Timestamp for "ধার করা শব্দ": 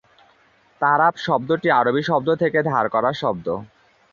2.69-3.47